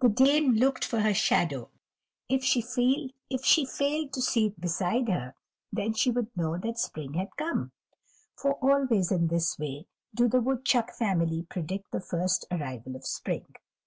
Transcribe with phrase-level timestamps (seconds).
[0.00, 1.70] The Dame looked for her shadow;
[2.28, 5.32] if she failed to see it beside her,
[5.72, 7.72] then she would know that spring had come,
[8.36, 13.46] for always, in this way, do the woodchuck family predict the first arrival of spring.